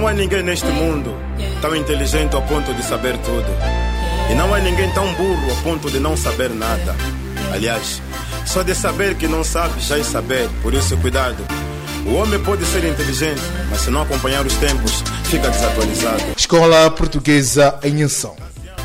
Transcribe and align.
Não 0.00 0.08
há 0.08 0.14
ninguém 0.14 0.42
neste 0.42 0.64
mundo 0.64 1.14
tão 1.60 1.76
inteligente 1.76 2.34
ao 2.34 2.40
ponto 2.40 2.72
de 2.72 2.82
saber 2.82 3.18
tudo. 3.18 3.46
E 4.30 4.34
não 4.34 4.54
há 4.54 4.58
ninguém 4.58 4.90
tão 4.92 5.12
burro 5.12 5.50
ao 5.50 5.56
ponto 5.56 5.90
de 5.90 6.00
não 6.00 6.16
saber 6.16 6.48
nada. 6.48 6.96
Aliás, 7.52 8.00
só 8.46 8.62
de 8.62 8.74
saber 8.74 9.14
que 9.16 9.28
não 9.28 9.44
sabe 9.44 9.78
já 9.78 9.98
é 9.98 10.02
saber, 10.02 10.48
por 10.62 10.72
isso 10.72 10.96
cuidado. 10.96 11.44
O 12.06 12.14
homem 12.14 12.40
pode 12.40 12.64
ser 12.64 12.82
inteligente, 12.82 13.42
mas 13.68 13.82
se 13.82 13.90
não 13.90 14.00
acompanhar 14.00 14.46
os 14.46 14.54
tempos, 14.54 15.04
fica 15.24 15.50
desatualizado. 15.50 16.32
Escola 16.34 16.90
Portuguesa 16.90 17.78
em 17.82 18.02
Ação. 18.02 18.34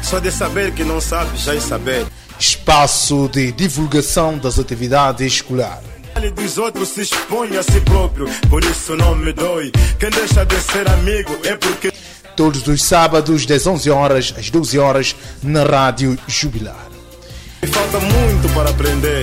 Só 0.04 0.20
de 0.20 0.29
saber 0.34 0.73
que 0.73 0.84
não 0.84 1.00
sabe 1.00 1.38
já 1.38 1.55
é 1.55 1.61
saber. 1.61 2.05
Espaço 2.38 3.29
de 3.32 3.54
divulgação 3.54 4.38
das 4.38 4.59
atividades 4.59 5.36
escolares. 5.36 5.94
Ele 6.25 6.34
dos 6.34 6.57
outros 6.57 6.89
se 6.89 7.02
expõe 7.02 7.56
a 7.56 7.61
si 7.61 7.79
próprio, 7.82 8.28
por 8.50 8.64
isso 8.64 8.96
não 8.96 9.14
me 9.14 9.32
dói. 9.32 9.71
Quem 10.00 10.10
deixa 10.10 10.43
de 10.43 10.60
ser 10.60 10.89
amigo 10.89 11.38
é 11.43 11.56
porque. 11.56 11.93
Todos 12.36 12.68
os 12.68 12.82
sábados, 12.82 13.46
das 13.46 13.68
11 13.68 13.92
horas 13.92 14.33
às 14.36 14.50
12 14.50 14.80
horas, 14.80 15.16
na 15.43 15.64
Rádio 15.64 16.18
Jubilar. 16.28 16.88
Falta 17.71 18.00
muito 18.00 18.54
para 18.56 18.71
aprender. 18.71 19.21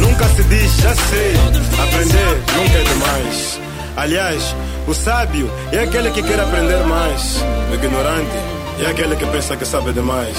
Nunca 0.00 0.24
se 0.30 0.42
diz 0.42 0.76
já 0.78 0.92
sei. 0.92 1.34
Aprender 1.80 2.42
nunca 2.56 2.78
é 2.78 2.82
demais. 2.82 3.60
Aliás, 3.96 4.56
o 4.88 4.94
sábio 4.94 5.48
é 5.70 5.78
aquele 5.78 6.10
que 6.10 6.22
quer 6.22 6.40
aprender 6.40 6.84
mais. 6.84 7.36
O 7.70 7.74
ignorante 7.74 8.36
é 8.84 8.86
aquele 8.90 9.14
que 9.14 9.26
pensa 9.26 9.56
que 9.56 9.64
sabe 9.64 9.92
demais. 9.92 10.36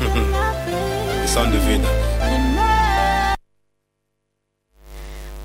Lição 1.20 1.50
de 1.50 1.58
vida. 1.58 2.15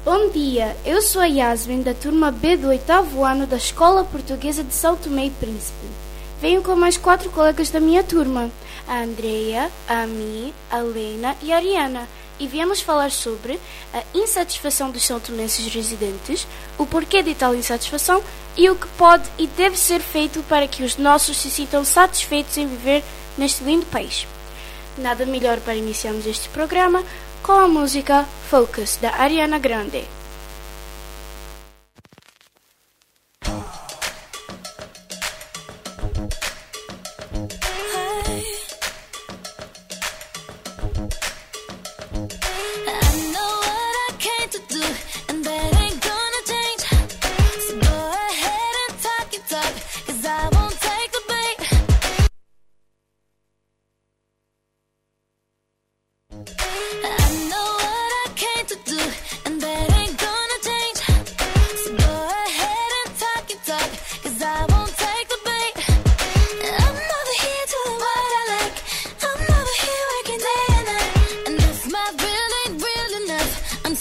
Bom 0.04 0.30
dia, 0.30 0.76
eu 0.84 0.99
sou 0.99 1.21
a 1.21 1.27
Yasmin 1.27 1.84
da 1.84 1.94
turma 1.94 2.32
B 2.32 2.57
do 2.57 2.70
oitavo 2.70 3.24
ano 3.24 3.46
da 3.46 3.57
Escola 3.57 4.04
Portuguesa 4.04 4.63
de 4.63 4.74
São 4.74 4.96
Tomé 4.96 5.27
e 5.27 5.30
Príncipe. 5.30 5.85
Venho 6.41 6.63
com 6.63 6.76
mais 6.76 6.98
quatro 6.98 7.30
colegas 7.30 7.70
da 7.70 7.80
minha 7.80 8.04
turma, 8.04 8.49
a 8.88 9.04
Andreia, 9.04 9.70
a 9.88 10.08
Mi, 10.08 10.55
a 10.71 10.80
Lena 10.80 11.38
e 11.43 11.54
a 11.54 11.58
Ariana, 11.58 12.10
e 12.40 12.48
viemos 12.48 12.82
falar 12.82 13.12
sobre 13.12 13.60
a 13.93 14.02
insatisfação 14.16 14.90
dos 14.90 15.05
são 15.05 15.20
tomenses 15.20 15.71
residentes, 15.71 16.48
o 16.80 16.86
porquê 16.88 17.21
de 17.21 17.36
tal 17.36 17.54
insatisfação 17.54 18.24
e 18.58 18.68
o 18.71 18.76
que 18.76 18.88
pode 18.98 19.30
e 19.38 19.46
deve 19.46 19.77
ser 19.77 19.99
feito 19.99 20.41
para 20.49 20.68
que 20.68 20.82
os 20.82 20.98
nossos 20.98 21.38
se 21.38 21.52
sintam 21.52 21.86
satisfeitos 21.86 22.58
em 22.58 22.65
viver 22.65 23.04
neste 23.38 23.63
lindo 23.63 23.86
país. 23.86 24.26
Nada 24.98 25.27
melhor 25.27 25.60
para 25.60 25.76
iniciarmos 25.76 26.26
este 26.26 26.49
programa 26.49 27.04
com 27.43 27.53
a 27.53 27.67
música 27.67 28.25
Focus 28.49 28.97
da 29.01 29.15
Ariana 29.15 29.57
Grande. 29.57 30.21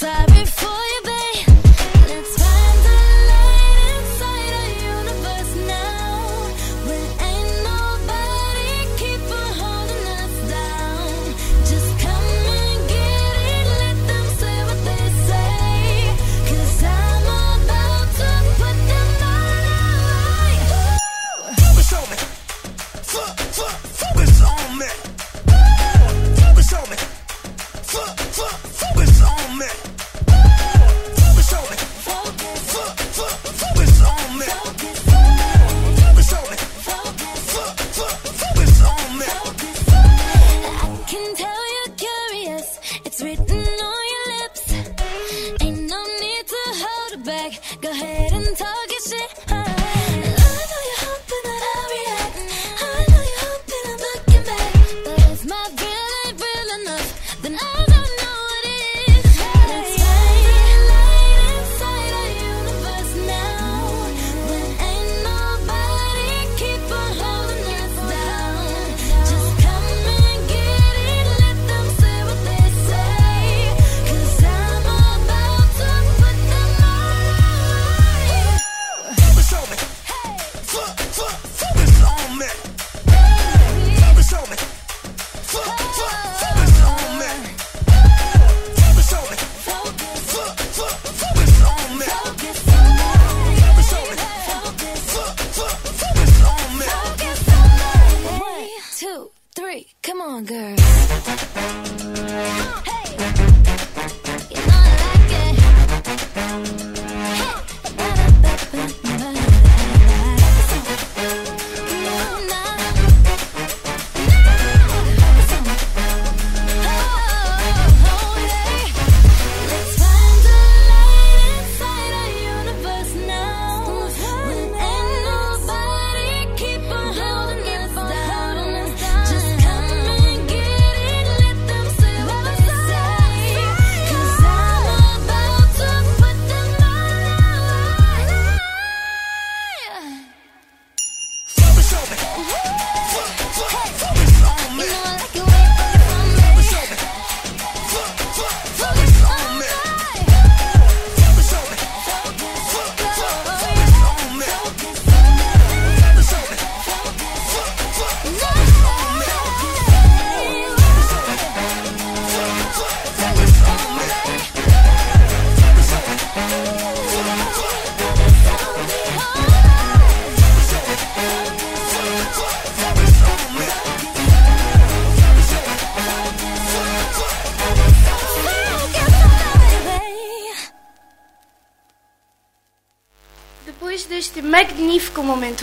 die 0.00 0.24
before 0.28 0.70
you. 0.70 0.99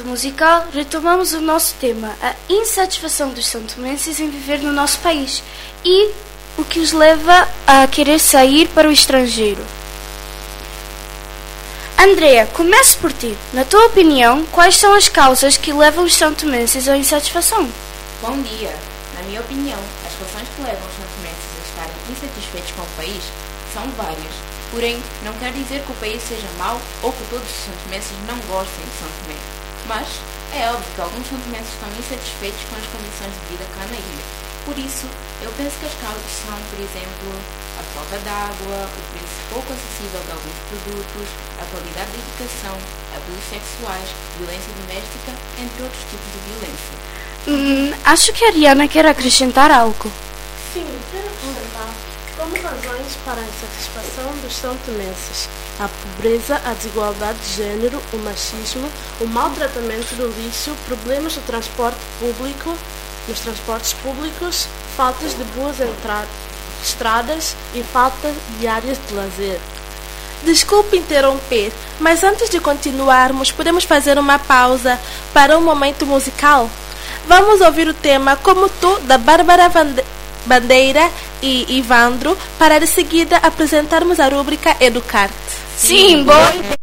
Musical, 0.08 0.66
retomamos 0.74 1.34
o 1.34 1.42
nosso 1.42 1.76
tema, 1.76 2.16
a 2.22 2.34
insatisfação 2.50 3.30
dos 3.32 3.46
santomenses 3.46 4.20
em 4.20 4.30
viver 4.30 4.60
no 4.60 4.72
nosso 4.72 5.00
país 5.00 5.44
e 5.84 6.10
o 6.58 6.64
que 6.64 6.80
os 6.80 6.92
leva 6.94 7.48
a 7.68 7.86
querer 7.88 8.20
sair 8.20 8.68
para 8.70 8.88
o 8.88 8.92
estrangeiro. 8.92 9.64
Andrea, 12.00 12.48
comece 12.54 12.96
por 12.98 13.12
ti. 13.12 13.38
Na 13.52 13.66
tua 13.66 13.88
opinião, 13.88 14.46
quais 14.46 14.78
são 14.78 14.94
as 14.94 15.10
causas 15.10 15.58
que 15.58 15.74
levam 15.74 16.06
os 16.06 16.16
santomenses 16.16 16.88
à 16.88 16.96
insatisfação? 16.96 17.70
Bom 18.22 18.42
dia. 18.42 18.74
Na 19.16 19.24
minha 19.24 19.42
opinião, 19.42 19.80
as 20.06 20.14
razões 20.14 20.48
que 20.56 20.62
levam 20.62 20.88
os 20.88 20.96
santomenses 20.96 21.50
a 21.54 21.70
estarem 21.70 21.96
insatisfeitos 22.10 22.72
com 22.72 22.82
o 22.82 22.96
país 22.98 23.24
são 23.74 23.84
várias 23.98 24.48
Porém, 24.72 25.02
não 25.24 25.34
quer 25.34 25.54
dizer 25.54 25.82
que 25.82 25.92
o 25.92 25.96
país 25.96 26.22
seja 26.22 26.48
mau 26.58 26.80
ou 27.02 27.12
que 27.14 27.24
todos 27.30 27.50
os 27.50 27.66
santomenses 27.66 28.12
não 28.28 28.38
gostem 28.48 28.84
de 28.84 28.92
Tomé. 29.00 29.67
Mas 29.88 30.08
é 30.52 30.68
óbvio 30.70 30.92
que 30.96 31.02
alguns 31.02 31.28
santomenses 31.28 31.72
estão 31.72 31.88
insatisfeitos 31.96 32.60
com 32.68 32.76
as 32.76 32.88
condições 32.92 33.32
de 33.32 33.44
vida 33.56 33.66
cá 33.72 33.88
na 33.88 33.96
ilha. 33.96 34.26
Por 34.68 34.76
isso, 34.78 35.08
eu 35.42 35.52
penso 35.56 35.80
que 35.80 35.88
as 35.88 35.96
causas 36.04 36.32
são, 36.44 36.60
por 36.68 36.80
exemplo, 36.84 37.32
a 37.80 37.84
falta 37.96 38.20
de 38.20 38.28
água, 38.28 38.84
o 38.84 39.04
preço 39.16 39.40
pouco 39.48 39.72
acessível 39.72 40.20
de 40.28 40.32
alguns 40.36 40.60
produtos, 40.68 41.28
a 41.56 41.66
qualidade 41.72 42.12
da 42.12 42.20
educação, 42.20 42.76
abusos 43.16 43.48
sexuais, 43.48 44.10
violência 44.36 44.72
doméstica, 44.76 45.32
entre 45.56 45.84
outros 45.84 46.04
tipos 46.12 46.30
de 46.36 46.40
violência. 46.52 46.96
Hum, 47.48 47.96
acho 48.04 48.34
que 48.34 48.44
a 48.44 48.50
Ariana 48.50 48.88
quer 48.90 49.06
acrescentar 49.06 49.72
algo. 49.72 50.12
Sim, 50.74 50.84
quero 51.12 51.32
acrescentar 51.32 51.96
como 52.38 52.56
razões 52.56 53.18
para 53.26 53.42
a 53.42 53.44
insatisfação 53.44 54.32
dos 54.44 54.56
santomenses, 54.56 55.50
a 55.80 55.88
pobreza, 55.88 56.62
a 56.64 56.74
desigualdade 56.74 57.40
de 57.40 57.54
gênero, 57.56 58.00
o 58.14 58.18
machismo, 58.18 58.88
o 59.20 59.26
maltratamento 59.26 60.16
do 60.16 60.28
lixo, 60.28 60.76
problemas 60.86 61.36
no 61.36 61.42
transporte 61.42 62.00
público, 62.20 62.78
nos 63.28 63.40
transportes 63.40 63.94
públicos, 63.94 64.68
faltas 64.96 65.36
de 65.36 65.44
boas 65.56 65.78
estradas 66.84 67.56
e 67.74 67.82
falta 67.82 68.32
de 68.60 68.68
áreas 68.68 69.00
de 69.08 69.14
lazer. 69.16 69.60
Desculpe 70.44 70.98
interromper, 70.98 71.74
mas 72.00 72.24
antes 72.24 72.50
de 72.50 72.60
continuarmos, 72.60 73.52
podemos 73.52 73.84
fazer 73.84 74.20
uma 74.20 74.38
pausa 74.38 75.00
para 75.34 75.58
um 75.58 75.62
momento 75.62 76.06
musical? 76.06 76.70
Vamos 77.28 77.60
ouvir 77.62 77.88
o 77.88 77.94
tema 77.94 78.36
Como 78.38 78.70
Tu, 78.70 79.00
da 79.02 79.18
Bárbara 79.18 79.68
Vande 79.68 80.04
Bandeira 80.48 81.10
e 81.42 81.78
Ivandro, 81.78 82.38
para 82.58 82.80
de 82.80 82.88
seguida 82.88 83.38
apresentarmos 83.38 84.20
a 84.20 84.28
rúbrica 84.30 84.76
Educarte. 84.80 85.36
Sim, 85.78 86.24
boa 86.24 86.56
ideia. 86.56 86.77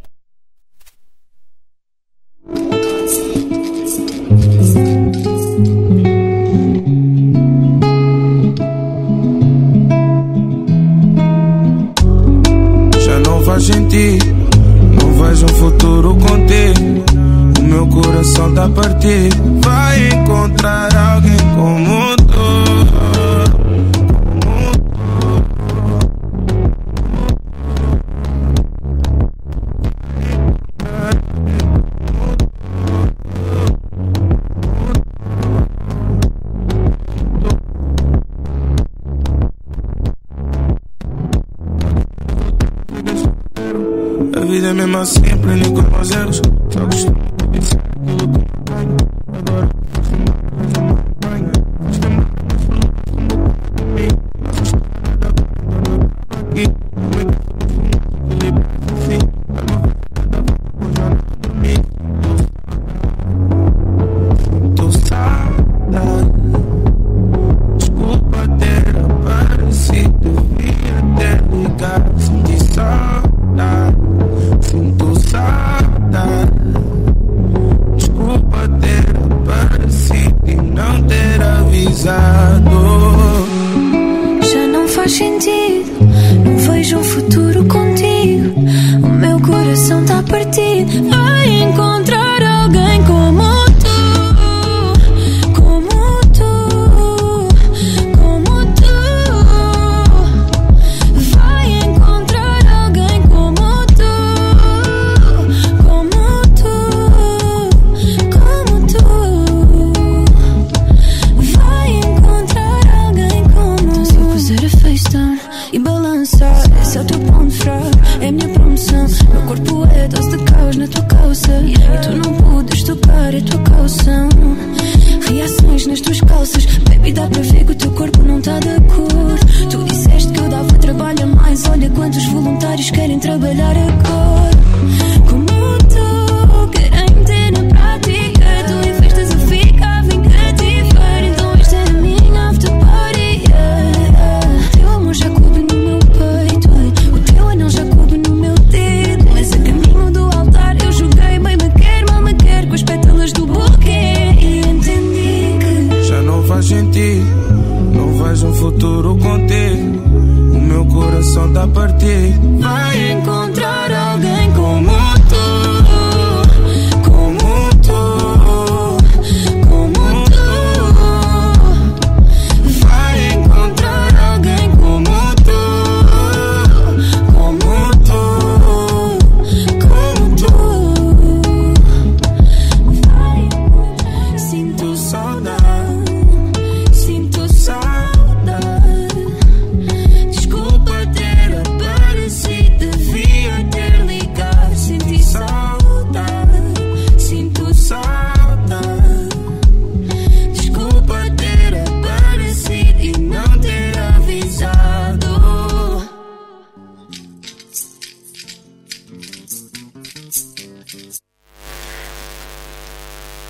Ter 71.85 72.44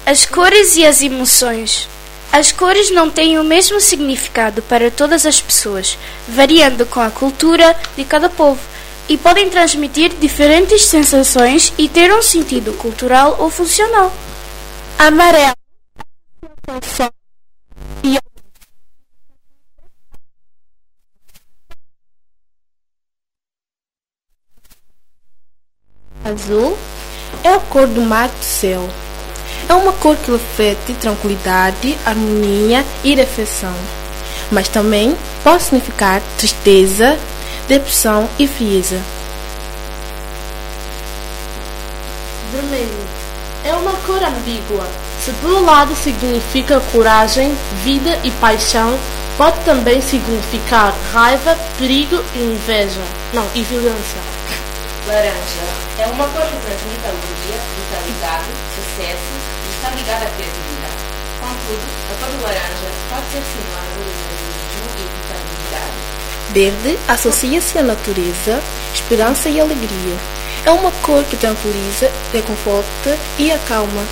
As 0.06 0.26
cores 0.26 0.76
e 0.76 0.84
as 0.84 1.00
emoções. 1.00 1.88
As 2.30 2.52
cores 2.52 2.90
não 2.90 3.08
têm 3.08 3.38
o 3.38 3.44
mesmo 3.44 3.80
significado 3.80 4.60
para 4.60 4.90
todas 4.90 5.24
as 5.24 5.40
pessoas, 5.40 5.96
variando 6.28 6.84
com 6.84 7.00
a 7.00 7.10
cultura 7.10 7.74
de 7.96 8.04
cada 8.04 8.28
povo, 8.28 8.60
e 9.08 9.16
podem 9.16 9.48
transmitir 9.48 10.10
diferentes 10.20 10.84
sensações 10.84 11.72
e 11.78 11.88
ter 11.88 12.12
um 12.12 12.20
sentido 12.20 12.74
cultural 12.74 13.36
ou 13.38 13.48
funcional. 13.48 14.12
Amarelo. 14.98 15.54
E 18.02 18.18
Azul 26.22 26.76
é 27.42 27.48
a 27.48 27.60
cor 27.60 27.86
do 27.86 28.02
mar 28.02 28.28
do 28.28 28.44
céu. 28.44 29.03
É 29.68 29.74
uma 29.74 29.92
cor 29.92 30.16
que 30.16 30.30
reflete 30.30 30.94
tranquilidade, 30.94 31.96
harmonia 32.04 32.84
e 33.02 33.14
reflexão. 33.14 33.74
Mas 34.50 34.68
também 34.68 35.16
pode 35.42 35.62
significar 35.62 36.20
tristeza, 36.36 37.18
depressão 37.66 38.28
e 38.38 38.46
frieza. 38.46 39.00
Vermelho 42.52 43.04
é 43.64 43.74
uma 43.74 43.92
cor 44.06 44.22
ambígua. 44.22 44.86
Se 45.24 45.32
por 45.32 45.50
um 45.50 45.64
lado 45.64 45.96
significa 45.96 46.80
coragem, 46.92 47.56
vida 47.82 48.20
e 48.22 48.30
paixão, 48.32 48.98
pode 49.38 49.58
também 49.64 50.02
significar 50.02 50.94
raiva, 51.12 51.56
perigo 51.78 52.22
e 52.34 52.38
inveja. 52.40 53.00
Não, 53.32 53.46
e 53.54 53.62
violência. 53.62 54.20
Laranja 55.06 55.64
é 55.98 56.06
uma 56.06 56.26
cor 56.28 56.42
que 56.42 56.56
transmite 56.66 57.06
alegria, 57.06 57.58
vitalidade, 57.76 58.44
sucesso 58.74 59.33
e 60.04 60.06
ligada 60.06 60.26
à 60.26 60.30
criatividade. 60.30 61.04
Contudo, 61.40 61.82
a 62.10 62.14
cor 62.14 62.42
laranja 62.42 62.90
pode 63.08 63.26
ser 63.32 63.42
sinônimo 63.42 64.04
de 64.04 64.36
dinamismo 64.36 64.90
e 64.96 65.04
vitalidade. 65.16 65.94
Verde 66.50 66.98
associa-se 67.08 67.78
à 67.78 67.82
natureza, 67.82 68.62
esperança 68.94 69.48
e 69.48 69.60
alegria. 69.60 70.16
É 70.64 70.70
uma 70.70 70.92
cor 70.92 71.24
que 71.24 71.36
tranquiliza, 71.36 72.10
reconforta 72.32 73.18
e 73.38 73.50
acalma. 73.50 74.04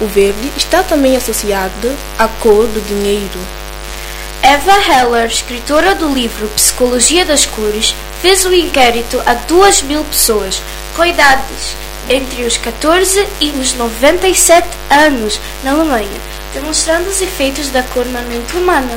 O 0.00 0.06
verde 0.06 0.52
está 0.56 0.82
também 0.82 1.16
associado 1.16 1.96
à 2.18 2.28
cor 2.28 2.66
do 2.66 2.80
dinheiro. 2.86 3.38
Eva 4.42 4.72
Heller, 4.72 5.26
escritora 5.26 5.94
do 5.94 6.12
livro 6.12 6.48
Psicologia 6.48 7.24
das 7.24 7.46
Cores, 7.46 7.94
fez 8.20 8.44
um 8.44 8.52
inquérito 8.52 9.20
a 9.24 9.34
2 9.34 9.82
mil 9.82 10.04
pessoas 10.04 10.62
com 10.94 11.04
idades 11.04 11.76
entre 12.08 12.44
os 12.44 12.56
14 12.56 13.26
e 13.40 13.50
os 13.50 13.74
97 13.74 14.66
anos 14.90 15.40
na 15.62 15.72
Alemanha, 15.72 16.20
demonstrando 16.52 17.08
os 17.08 17.20
efeitos 17.20 17.70
da 17.70 17.82
cor 17.82 18.06
na 18.06 18.22
mente 18.22 18.56
humana. 18.56 18.96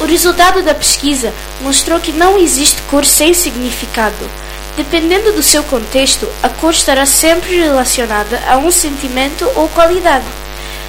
O 0.00 0.04
resultado 0.04 0.62
da 0.62 0.74
pesquisa 0.74 1.32
mostrou 1.60 2.00
que 2.00 2.12
não 2.12 2.38
existe 2.38 2.80
cor 2.82 3.04
sem 3.04 3.34
significado. 3.34 4.30
Dependendo 4.76 5.32
do 5.32 5.42
seu 5.42 5.62
contexto, 5.64 6.28
a 6.42 6.48
cor 6.48 6.72
estará 6.72 7.04
sempre 7.04 7.56
relacionada 7.56 8.42
a 8.48 8.56
um 8.56 8.70
sentimento 8.70 9.48
ou 9.54 9.68
qualidade. 9.68 10.24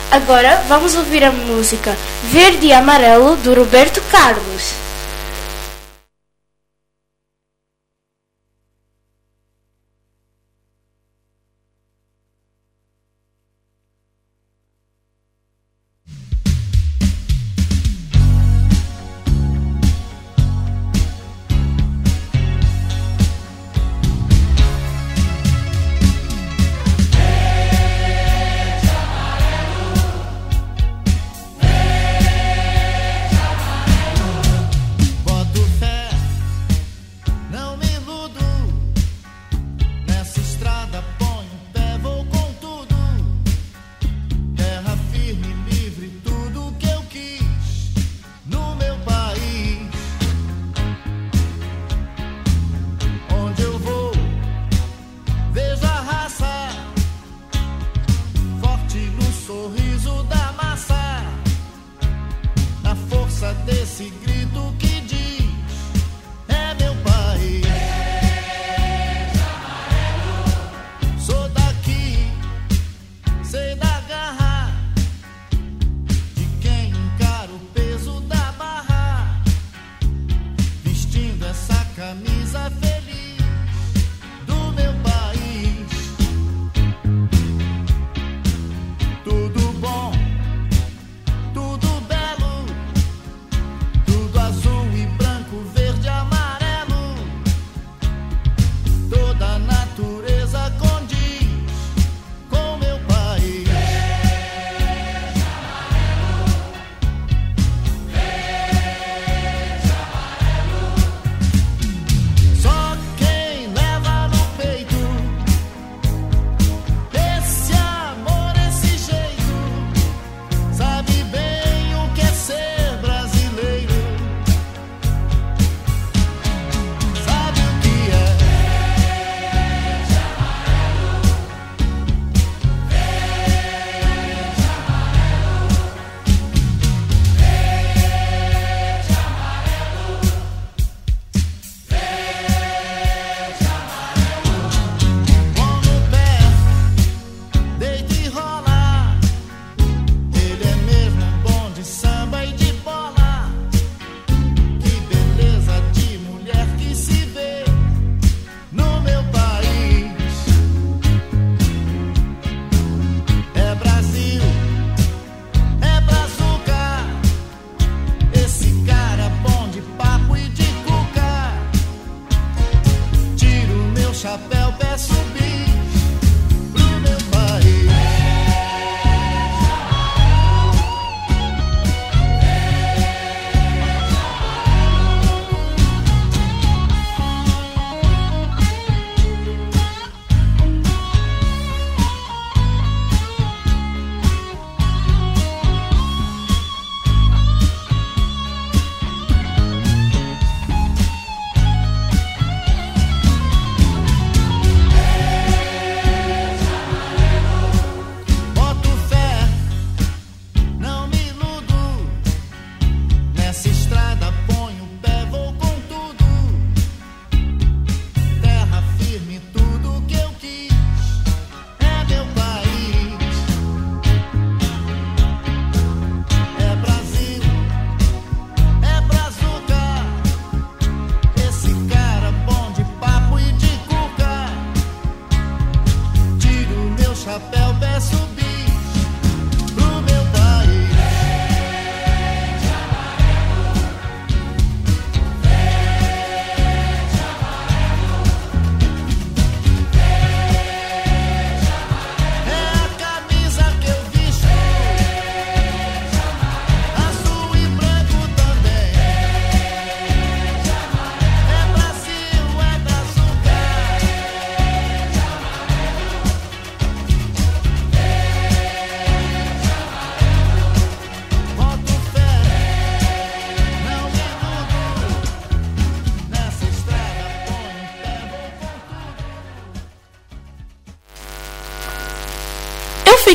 Agora 0.10 0.64
vamos 0.68 0.96
ouvir 0.96 1.24
a 1.24 1.32
música 1.32 1.98
Verde 2.24 2.68
e 2.68 2.74
Amarelo 2.74 3.36
do 3.38 3.54
Roberto 3.54 4.02
Carlos. 4.12 4.83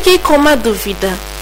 Fiquei 0.08 0.18
com 0.20 0.36
uma 0.36 0.56
dúvida. 0.56 1.37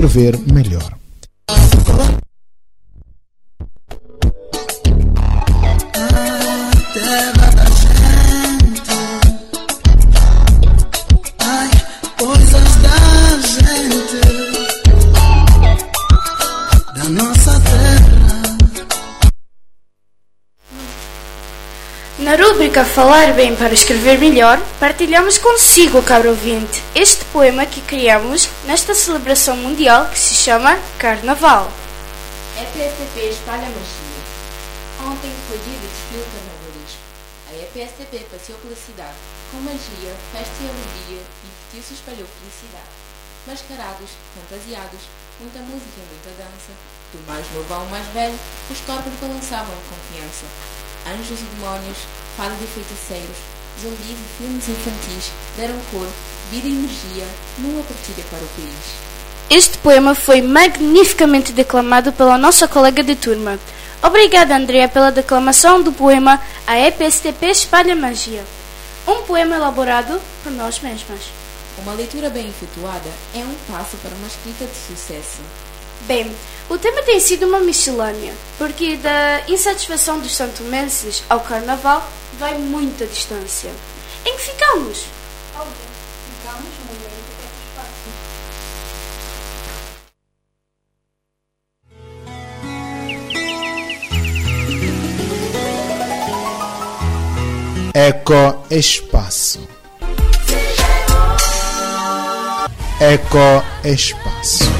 Escrever 0.00 0.38
melhor. 0.52 0.99
A 22.80 22.84
falar 22.84 23.34
bem 23.34 23.54
para 23.54 23.74
escrever 23.74 24.18
melhor, 24.18 24.58
partilhamos 24.80 25.36
consigo, 25.36 26.02
caro 26.02 26.30
ouvinte, 26.30 26.82
este 26.94 27.26
poema 27.26 27.66
que 27.66 27.82
criamos 27.82 28.48
nesta 28.64 28.94
celebração 28.94 29.54
mundial 29.54 30.08
que 30.08 30.18
se 30.18 30.32
chama 30.32 30.78
Carnaval. 30.98 31.70
EPSTP 32.56 33.28
espalha 33.28 33.68
magia. 33.68 34.20
Ontem 35.04 35.30
foi 35.46 35.58
dia 35.58 35.76
de 35.76 35.88
desfile 35.88 36.24
carnavalesco. 36.32 37.04
A 37.50 37.52
EPSTP 37.60 38.24
passeou 38.32 38.58
pela 38.60 38.76
cidade. 38.76 39.18
Com 39.52 39.60
magia, 39.60 40.16
festa 40.32 40.56
e 40.64 40.70
alegria, 40.72 41.22
e 41.74 41.78
espalhou 41.78 42.28
felicidade. 42.40 42.88
Mascarados, 43.46 44.08
fantasiados, 44.32 45.04
muita 45.38 45.58
música 45.68 46.00
e 46.00 46.08
muita 46.16 46.32
dança. 46.40 46.72
Do 47.12 47.20
mais 47.28 47.44
novo 47.52 47.74
ao 47.74 47.84
mais 47.92 48.06
velho, 48.14 48.38
os 48.70 48.80
corpos 48.80 49.12
balançavam 49.20 49.76
confiança. 49.84 50.48
Anjos 51.08 51.40
e 51.40 51.44
demónios, 51.56 51.96
fadas 52.36 52.58
e 52.60 52.66
feiticeiros, 52.66 53.36
zumbis 53.80 53.98
e 54.10 54.38
filmes 54.38 54.68
infantis 54.68 55.30
deram 55.56 55.74
cor, 55.90 56.06
vida 56.50 56.68
e 56.68 56.72
energia 56.72 57.26
numa 57.58 57.82
partilha 57.82 58.24
para 58.30 58.38
o 58.38 58.48
país. 58.48 59.10
Este 59.48 59.78
poema 59.78 60.14
foi 60.14 60.42
magnificamente 60.42 61.52
declamado 61.52 62.12
pela 62.12 62.38
nossa 62.38 62.68
colega 62.68 63.02
de 63.02 63.16
turma. 63.16 63.58
Obrigada, 64.02 64.56
Andrea, 64.56 64.88
pela 64.88 65.10
declamação 65.10 65.82
do 65.82 65.92
poema 65.92 66.40
A 66.66 66.78
EPSTP 66.78 67.46
Espalha 67.46 67.96
Magia. 67.96 68.44
Um 69.06 69.22
poema 69.22 69.56
elaborado 69.56 70.20
por 70.42 70.52
nós 70.52 70.78
mesmas. 70.80 71.20
Uma 71.78 71.94
leitura 71.94 72.30
bem 72.30 72.48
efetuada 72.48 73.10
é 73.34 73.38
um 73.38 73.54
passo 73.70 73.96
para 73.96 74.14
uma 74.14 74.28
escrita 74.28 74.66
de 74.66 74.76
sucesso. 74.86 75.40
Bem, 76.06 76.30
o 76.68 76.78
tema 76.78 77.02
tem 77.02 77.18
sido 77.18 77.46
uma 77.46 77.58
miscelânea, 77.58 78.32
porque 78.56 78.96
da 78.96 79.42
insatisfação 79.48 80.18
dos 80.18 80.34
santomenses 80.34 81.22
ao 81.28 81.40
carnaval 81.40 82.08
vai 82.40 82.56
muita 82.56 83.06
distância. 83.06 83.70
Em 84.24 84.34
que 84.34 84.42
ficamos? 84.42 85.04
Ficamos 86.40 86.70
no 86.78 86.86
meio 86.86 87.00
do 87.04 87.32
espaço. 87.68 88.08
Eco 97.92 98.64
Espaço. 98.70 99.68
Eco 103.00 103.62
Espaço. 103.84 104.79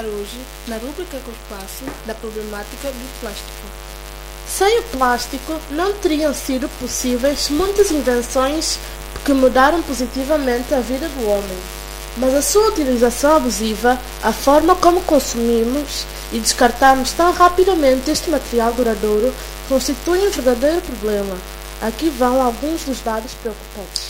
Falar 0.00 0.06
hoje, 0.06 0.40
na 0.66 0.76
rubrica 0.76 1.18
com 1.24 1.30
espaço, 1.30 1.84
da 2.06 2.14
problemática 2.14 2.88
do 2.88 3.20
plástico. 3.20 3.50
Sem 4.48 4.80
o 4.80 4.82
plástico, 4.84 5.60
não 5.70 5.92
teriam 5.94 6.34
sido 6.34 6.68
possíveis 6.80 7.48
muitas 7.50 7.90
invenções 7.90 8.78
que 9.24 9.32
mudaram 9.32 9.82
positivamente 9.82 10.74
a 10.74 10.80
vida 10.80 11.08
do 11.08 11.28
homem. 11.28 11.58
Mas 12.16 12.34
a 12.34 12.42
sua 12.42 12.68
utilização 12.68 13.36
abusiva, 13.36 13.98
a 14.22 14.32
forma 14.32 14.74
como 14.74 15.00
consumimos 15.02 16.04
e 16.32 16.40
descartamos 16.40 17.12
tão 17.12 17.32
rapidamente 17.32 18.10
este 18.10 18.30
material 18.30 18.72
duradouro, 18.72 19.32
constitui 19.68 20.26
um 20.26 20.30
verdadeiro 20.30 20.80
problema. 20.82 21.36
Aqui 21.80 22.10
vão 22.10 22.42
alguns 22.42 22.84
dos 22.84 23.00
dados 23.00 23.32
preocupantes. 23.34 24.08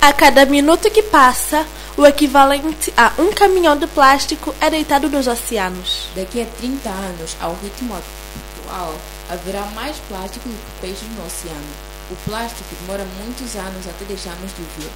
A 0.00 0.12
cada 0.12 0.44
minuto 0.46 0.90
que 0.90 1.02
passa, 1.02 1.66
o 1.96 2.06
equivalente 2.06 2.92
a 2.96 3.12
um 3.18 3.32
caminhão 3.32 3.76
de 3.76 3.86
plástico 3.86 4.54
é 4.60 4.70
deitado 4.70 5.10
nos 5.10 5.26
oceanos. 5.26 6.08
Daqui 6.16 6.40
a 6.40 6.46
30 6.46 6.88
anos, 6.88 7.36
ao 7.38 7.54
ritmo 7.62 7.94
atual, 7.94 8.94
haverá 9.28 9.66
mais 9.74 9.96
plástico 10.08 10.48
do 10.48 10.54
que 10.54 10.80
peixes 10.80 11.08
no 11.10 11.26
oceano. 11.26 11.74
O 12.10 12.16
plástico 12.24 12.74
demora 12.80 13.06
muitos 13.22 13.54
anos 13.56 13.86
até 13.86 14.06
deixarmos 14.06 14.50
de 14.54 14.62
o 14.62 14.66
ver, 14.80 14.90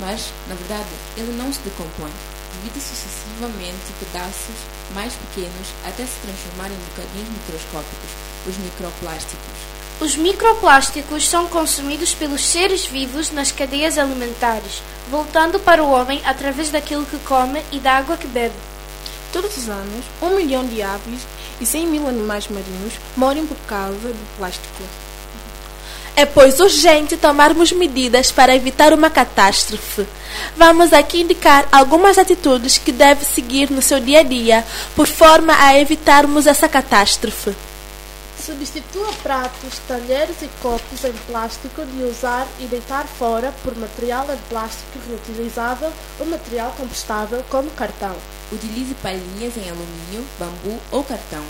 mas, 0.00 0.32
na 0.48 0.56
verdade, 0.56 0.90
ele 1.16 1.32
não 1.38 1.52
se 1.52 1.60
decompõe. 1.60 2.10
Divide 2.52 2.80
sucessivamente 2.80 3.94
pedaços 4.00 4.56
mais 4.92 5.14
pequenos 5.14 5.68
até 5.86 6.04
se 6.04 6.18
transformar 6.18 6.66
em 6.66 6.84
bocadinhos 6.90 7.28
microscópicos, 7.30 8.10
os 8.46 8.56
microplásticos. 8.58 9.79
Os 10.00 10.16
microplásticos 10.16 11.28
são 11.28 11.46
consumidos 11.46 12.14
pelos 12.14 12.42
seres 12.42 12.86
vivos 12.86 13.30
nas 13.30 13.52
cadeias 13.52 13.98
alimentares, 13.98 14.82
voltando 15.10 15.60
para 15.60 15.84
o 15.84 15.90
homem 15.90 16.22
através 16.24 16.70
daquilo 16.70 17.04
que 17.04 17.18
come 17.18 17.62
e 17.70 17.78
da 17.78 17.98
água 17.98 18.16
que 18.16 18.26
bebe. 18.26 18.54
Todos 19.30 19.58
os 19.58 19.68
anos, 19.68 20.06
um 20.22 20.30
milhão 20.36 20.64
de 20.64 20.80
aves 20.80 21.20
e 21.60 21.66
100 21.66 21.86
mil 21.86 22.08
animais 22.08 22.48
marinhos 22.48 22.94
morrem 23.14 23.44
por 23.44 23.58
causa 23.68 24.08
do 24.08 24.36
plástico. 24.38 24.82
É, 26.16 26.24
pois, 26.24 26.60
urgente 26.60 27.18
tomarmos 27.18 27.70
medidas 27.70 28.32
para 28.32 28.56
evitar 28.56 28.94
uma 28.94 29.10
catástrofe. 29.10 30.06
Vamos 30.56 30.94
aqui 30.94 31.20
indicar 31.20 31.68
algumas 31.70 32.16
atitudes 32.16 32.78
que 32.78 32.90
deve 32.90 33.26
seguir 33.26 33.70
no 33.70 33.82
seu 33.82 34.00
dia 34.00 34.20
a 34.20 34.22
dia, 34.22 34.64
por 34.96 35.06
forma 35.06 35.54
a 35.58 35.78
evitarmos 35.78 36.46
essa 36.46 36.68
catástrofe. 36.68 37.54
Substitua 38.40 39.12
pratos, 39.22 39.78
talheres 39.86 40.40
e 40.40 40.48
copos 40.62 41.04
em 41.04 41.12
plástico 41.26 41.84
de 41.84 42.02
usar 42.04 42.48
e 42.58 42.64
deitar 42.64 43.06
fora 43.06 43.52
por 43.62 43.76
material 43.76 44.26
de 44.26 44.36
plástico 44.48 44.98
reutilizável 45.06 45.92
ou 46.18 46.26
material 46.26 46.72
compostável 46.76 47.44
como 47.50 47.70
cartão. 47.72 48.16
Utilize 48.50 48.94
palhinhas 48.94 49.56
em 49.58 49.68
alumínio, 49.68 50.26
bambu 50.38 50.80
ou 50.90 51.04
cartão. 51.04 51.44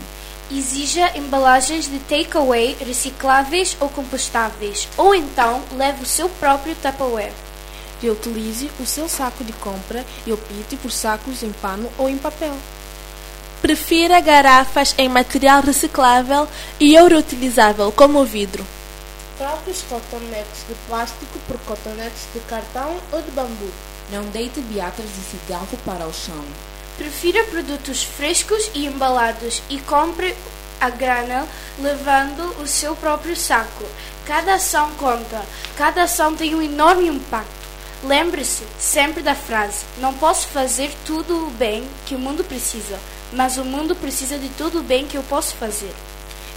Exija 0.50 1.16
embalagens 1.16 1.88
de 1.88 2.00
takeaway 2.00 2.76
recicláveis 2.81 3.76
ou 3.79 3.88
compostáveis, 3.88 4.88
ou 4.96 5.14
então 5.14 5.62
leve 5.76 6.03
o 6.03 6.07
seu 6.07 6.29
próprio 6.29 6.74
Tupperware. 6.74 7.33
Reutilize 8.03 8.68
o 8.81 8.85
seu 8.85 9.09
saco 9.09 9.44
de 9.44 9.53
compra 9.55 10.05
e 10.26 10.33
opte 10.33 10.76
por 10.76 10.90
sacos 10.90 11.42
em 11.44 11.53
pano 11.53 11.88
ou 11.96 12.09
em 12.09 12.18
papel. 12.18 12.55
Prefira 13.61 14.20
garrafas 14.20 14.94
em 14.96 15.09
material 15.09 15.61
reciclável 15.61 16.49
e 16.79 16.92
reutilizável, 16.92 17.92
como 17.92 18.20
o 18.20 18.25
vidro. 18.25 18.66
Troque 19.37 19.70
os 19.70 19.83
cotonetes 19.83 20.64
de 20.66 20.75
plástico 20.88 21.38
por 21.46 21.59
cotonetes 21.61 22.27
de 22.33 22.40
cartão 22.40 22.96
ou 23.12 23.20
de 23.20 23.31
bambu. 23.33 23.70
Não 24.11 24.25
deite 24.25 24.61
beatas 24.62 25.05
de 25.05 25.20
cigarro 25.31 25.79
para 25.85 26.07
o 26.07 26.12
chão. 26.12 26.42
Prefira 26.96 27.44
produtos 27.44 28.03
frescos 28.03 28.70
e 28.75 28.87
embalados 28.87 29.62
e 29.68 29.79
compre 29.81 30.35
a 30.81 30.88
granel 30.88 31.46
levando 31.79 32.62
o 32.62 32.66
seu 32.66 32.96
próprio 32.96 33.37
saco. 33.37 33.85
Cada 34.25 34.55
ação 34.55 34.90
conta, 34.94 35.42
cada 35.77 36.05
ação 36.05 36.35
tem 36.35 36.55
um 36.55 36.62
enorme 36.62 37.09
impacto. 37.09 37.61
Lembre-se 38.03 38.64
sempre 38.79 39.23
da 39.23 39.35
frase: 39.35 39.85
Não 39.99 40.14
posso 40.14 40.49
fazer 40.49 40.90
tudo 41.05 41.46
o 41.46 41.51
bem 41.51 41.87
que 42.07 42.14
o 42.14 42.18
mundo 42.18 42.42
precisa, 42.42 42.99
mas 43.33 43.57
o 43.57 43.64
mundo 43.64 43.95
precisa 43.95 44.38
de 44.38 44.49
tudo 44.51 44.81
o 44.81 44.83
bem 44.83 45.07
que 45.07 45.16
eu 45.16 45.23
posso 45.23 45.55
fazer. 45.55 45.95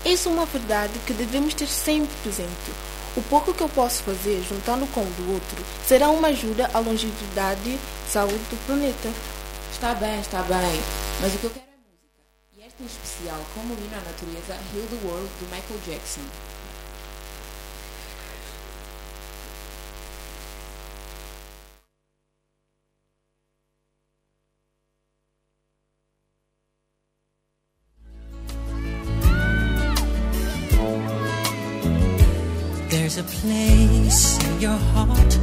Isso 0.05 0.29
é 0.29 0.31
uma 0.31 0.45
verdade 0.45 0.93
que 1.05 1.13
devemos 1.13 1.53
ter 1.53 1.67
sempre 1.67 2.13
presente. 2.23 2.71
O 3.15 3.21
pouco 3.21 3.53
que 3.53 3.61
eu 3.61 3.69
posso 3.69 4.03
fazer, 4.03 4.43
juntando 4.49 4.87
com 4.87 5.01
o 5.01 5.05
do 5.05 5.33
outro, 5.33 5.63
será 5.87 6.09
uma 6.09 6.29
ajuda 6.29 6.69
à 6.73 6.79
longevidade 6.79 7.69
e 7.69 7.79
saúde 8.09 8.43
do 8.49 8.65
planeta. 8.65 9.09
Está 9.71 9.93
bem, 9.93 10.19
está 10.19 10.41
bem, 10.41 10.81
mas 11.21 11.33
o 11.35 11.37
que 11.37 11.43
eu 11.43 11.49
quero 11.51 11.65
é 11.65 11.77
música. 11.77 12.23
E 12.57 12.61
esta 12.63 12.81
em 12.81 12.85
especial, 12.85 13.39
como 13.53 13.73
hino 13.73 13.95
à 13.95 14.01
natureza, 14.01 14.53
Heal 14.73 14.87
the 14.87 15.07
World, 15.07 15.29
do 15.39 15.45
Michael 15.45 15.79
Jackson. 15.87 16.52
Your 34.63 34.77
heart, 34.77 35.42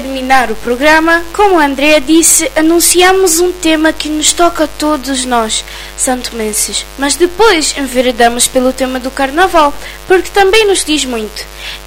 terminar 0.00 0.52
o 0.52 0.56
programa, 0.56 1.24
como 1.32 1.58
a 1.58 1.64
Andrea 1.64 2.00
disse, 2.00 2.50
anunciamos 2.54 3.40
um 3.40 3.50
tema 3.50 3.92
que 3.92 4.08
nos 4.08 4.32
toca 4.32 4.64
a 4.64 4.68
todos 4.68 5.24
nós, 5.24 5.64
santomenses. 5.96 6.86
Mas 6.96 7.16
depois 7.16 7.74
enveredamos 7.76 8.46
pelo 8.46 8.72
tema 8.72 9.00
do 9.00 9.10
Carnaval, 9.10 9.74
porque 10.06 10.30
também 10.30 10.64
nos 10.66 10.84
diz 10.84 11.04
muito. 11.04 11.44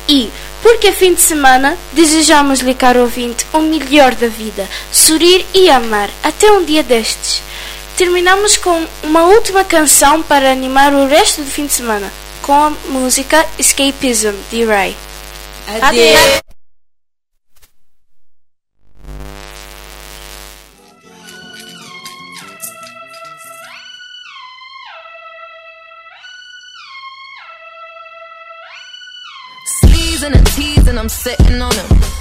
E, 0.10 0.30
porque 0.62 0.88
é 0.88 0.92
fim 0.92 1.14
de 1.14 1.22
semana, 1.22 1.78
desejamos-lhe, 1.94 2.74
caro 2.76 3.00
ouvinte, 3.00 3.46
o 3.54 3.60
melhor 3.60 4.14
da 4.16 4.28
vida, 4.28 4.68
sorrir 4.92 5.46
e 5.54 5.70
amar, 5.70 6.10
até 6.22 6.52
um 6.52 6.66
dia 6.66 6.84
destes. 6.84 7.42
Terminamos 7.96 8.58
com 8.58 8.86
uma 9.04 9.24
última 9.24 9.64
canção 9.64 10.22
para 10.22 10.52
animar 10.52 10.94
o 10.94 11.08
resto 11.08 11.44
do 11.44 11.50
fim 11.50 11.66
de 11.66 11.74
semana, 11.74 12.12
com 12.42 12.54
a 12.54 12.72
música 12.90 13.46
Escapism, 13.58 14.36
de 14.52 14.66
Ray. 14.66 14.98
Adeus. 15.82 16.42
and 30.24 30.36
a 30.36 30.44
tease, 30.52 30.88
and 30.88 31.00
I'm 31.00 31.10
sitting 31.10 31.62
on 31.62 31.72
them. 31.72 32.21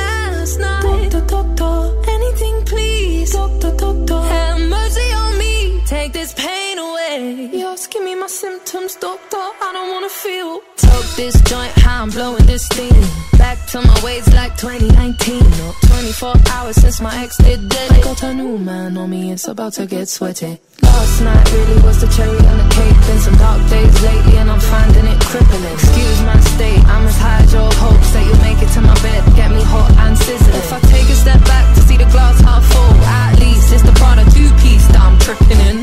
have 3.33 4.59
mercy 4.69 5.13
on 5.13 5.37
me. 5.37 5.81
Take 5.85 6.13
this 6.13 6.33
pain 6.33 6.77
away. 6.77 7.49
You're 7.53 7.69
asking 7.69 8.03
me 8.05 8.15
my 8.15 8.27
symptoms, 8.27 8.95
doctor. 8.95 9.37
I 9.37 9.69
don't 9.73 9.89
wanna 9.91 10.09
feel. 10.09 10.61
Took 10.77 11.05
this 11.15 11.39
joint, 11.41 11.71
how 11.77 12.03
I'm 12.03 12.09
blowing 12.09 12.45
this 12.45 12.65
steam. 12.65 13.03
Back 13.37 13.57
to 13.67 13.81
my 13.81 13.97
ways 14.03 14.27
like 14.33 14.57
2019. 14.57 15.41
Or 15.65 15.73
24 15.87 16.35
hours 16.51 16.75
since 16.75 17.01
my 17.01 17.15
ex 17.23 17.37
did 17.37 17.69
dead. 17.69 17.91
I 17.91 18.01
got 18.01 18.23
a 18.23 18.33
new 18.33 18.57
man 18.57 18.97
on 18.97 19.09
me, 19.09 19.31
it's 19.31 19.47
about 19.47 19.73
to 19.73 19.85
get 19.85 20.07
sweaty. 20.07 20.59
Last 20.81 21.21
night 21.21 21.51
really 21.51 21.81
was 21.83 22.01
the 22.01 22.07
cherry 22.07 22.37
on 22.51 22.57
the 22.57 22.67
cake. 22.75 22.97
Been 23.07 23.19
some 23.19 23.37
dark 23.37 23.61
days 23.69 24.01
lately, 24.01 24.37
and 24.37 24.49
I'm 24.51 24.59
finding 24.59 25.05
it 25.05 25.19
crippling. 25.21 25.73
Excuse 25.73 26.21
my 26.23 26.39
state, 26.39 26.83
I'm 26.85 27.05
as 27.07 27.17
high 27.17 27.41
as 27.43 27.53
your 27.53 27.71
hopes 27.83 28.11
that 28.13 28.23
you'll 28.25 28.43
make 28.47 28.61
it 28.61 28.71
to 28.75 28.81
my 28.81 28.95
bed. 29.01 29.21
Get 29.35 29.51
me 29.51 29.63
hot 29.63 29.91
and 30.03 30.17
sizzling. 30.17 30.55
If 30.55 30.73
I 30.73 30.79
take 30.93 31.10
step 31.21 31.41
back 31.45 31.69
to 31.75 31.81
see 31.85 31.97
the 31.97 32.09
glass 32.09 32.41
half 32.41 32.65
full, 32.65 32.93
at 33.05 33.37
least 33.37 33.69
it's 33.69 33.85
the 33.85 33.93
Prada 33.93 34.25
two 34.33 34.49
piece 34.57 34.85
that 34.89 34.97
I'm 35.05 35.17
tripping 35.21 35.61
in. 35.69 35.77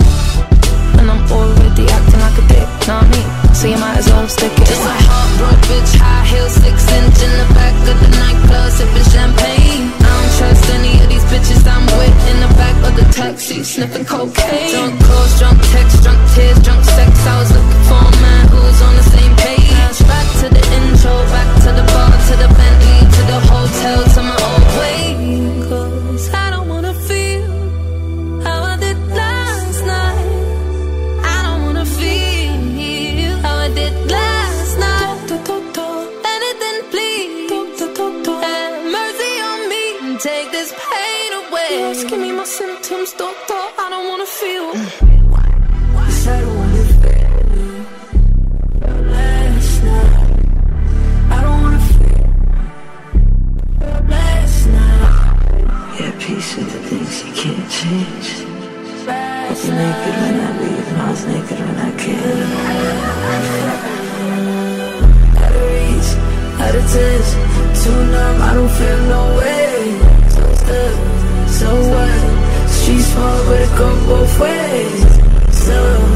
And 0.99 1.07
I'm 1.07 1.23
already 1.31 1.87
acting 1.87 2.23
like 2.27 2.39
a 2.43 2.45
dick, 2.51 2.69
not 2.91 3.07
me. 3.07 3.23
So 3.55 3.71
you 3.71 3.79
might 3.79 4.03
as 4.03 4.11
well 4.11 4.27
stick 4.27 4.51
it. 4.51 4.67
Just 4.67 4.83
a 4.83 4.95
heartbroken 5.07 5.63
bitch, 5.71 5.95
high 5.95 6.27
heel, 6.27 6.49
six 6.51 6.77
inch 6.91 7.19
in 7.23 7.33
the 7.39 7.49
back 7.55 7.77
of 7.87 7.97
the 8.03 8.11
nightclub, 8.19 8.67
sipping 8.75 9.09
champagne. 9.15 9.87
I 10.03 10.11
don't 10.11 10.33
trust 10.43 10.67
any 10.75 10.95
of 11.03 11.07
these 11.07 11.27
bitches 11.31 11.63
I'm 11.71 11.87
with 11.87 12.19
in 12.35 12.39
the 12.43 12.51
back 12.59 12.77
of 12.83 12.93
the 12.99 13.07
taxi, 13.15 13.63
sniffing 13.63 14.07
cocaine. 14.11 14.75
Drunk 14.75 14.99
calls, 15.07 15.33
drunk 15.39 15.59
texts, 15.71 16.03
drunk 16.03 16.19
tears, 16.35 16.59
drunk 16.67 16.83
sex. 16.83 17.15
I 17.15 17.35
was 17.39 17.51
looking 17.55 17.83
for 17.87 18.03
a 18.03 18.15
man 18.27 18.43
who 18.51 18.59
was 18.59 18.79
on 18.83 18.95
the 18.99 19.07
same 19.07 19.35
page. 19.39 19.99
Back 20.03 20.27
to 20.43 20.47
the 20.51 20.63
intro, 20.83 21.15
back 21.31 21.49
to 21.63 21.71
the 21.79 21.87
bar, 21.95 22.11
to 22.11 22.35
the 22.43 22.51
Bentley, 22.59 22.98
I 68.49 68.55
don't 68.55 68.71
feel 68.71 69.01
no 69.15 69.37
way. 69.37 70.01
So 70.65 70.81
so 71.59 71.69
what? 71.93 72.69
Street 72.71 73.03
small, 73.03 73.45
but 73.45 73.61
it 73.61 73.73
go 73.77 73.89
both 74.07 74.41
ways. 74.41 75.01
So, 75.67 76.08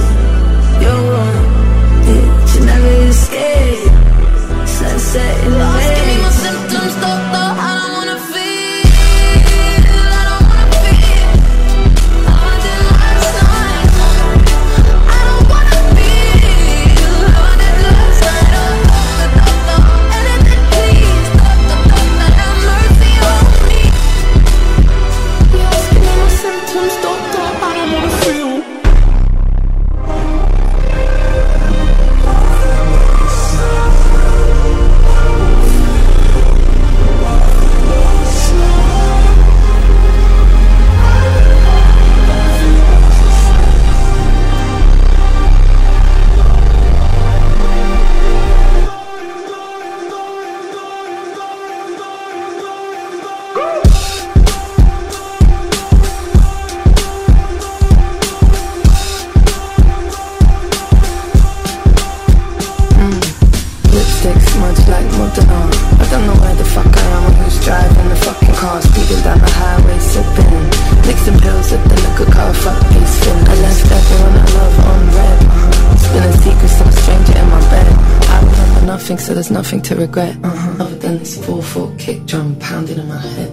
to 79.95 80.01
regret. 80.01 80.36
Uh-huh. 80.43 80.84
Other 80.84 80.97
than 80.97 81.18
this 81.18 81.45
four 81.45 81.62
foot 81.62 81.99
kick 81.99 82.26
drum 82.26 82.57
pounding 82.57 82.99
in 82.99 83.09
my 83.09 83.18
head. 83.18 83.52